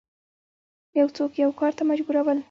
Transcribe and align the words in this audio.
یو 0.99 1.07
څوک 1.15 1.31
یو 1.43 1.51
کار 1.59 1.71
ته 1.77 1.83
مجبورول 1.91 2.37